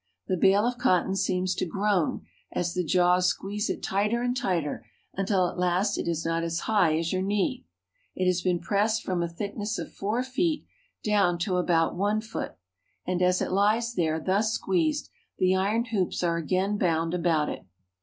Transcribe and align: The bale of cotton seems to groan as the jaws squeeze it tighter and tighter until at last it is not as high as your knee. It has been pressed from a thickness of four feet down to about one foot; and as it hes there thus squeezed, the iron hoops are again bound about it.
The 0.27 0.35
bale 0.35 0.65
of 0.65 0.79
cotton 0.79 1.15
seems 1.15 1.53
to 1.53 1.65
groan 1.67 2.25
as 2.51 2.73
the 2.73 2.83
jaws 2.83 3.27
squeeze 3.27 3.69
it 3.69 3.83
tighter 3.83 4.23
and 4.23 4.35
tighter 4.35 4.83
until 5.13 5.47
at 5.47 5.59
last 5.59 5.95
it 5.95 6.07
is 6.07 6.25
not 6.25 6.41
as 6.41 6.61
high 6.61 6.97
as 6.97 7.13
your 7.13 7.21
knee. 7.21 7.67
It 8.15 8.25
has 8.25 8.41
been 8.41 8.57
pressed 8.57 9.03
from 9.03 9.21
a 9.21 9.27
thickness 9.29 9.77
of 9.77 9.93
four 9.93 10.23
feet 10.23 10.65
down 11.03 11.37
to 11.41 11.57
about 11.57 11.95
one 11.95 12.19
foot; 12.19 12.55
and 13.05 13.21
as 13.21 13.43
it 13.43 13.51
hes 13.51 13.93
there 13.93 14.19
thus 14.19 14.53
squeezed, 14.53 15.07
the 15.37 15.53
iron 15.53 15.85
hoops 15.85 16.23
are 16.23 16.37
again 16.37 16.79
bound 16.79 17.13
about 17.13 17.49
it. 17.49 17.63